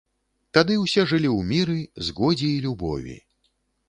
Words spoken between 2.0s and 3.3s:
згодзе і любові.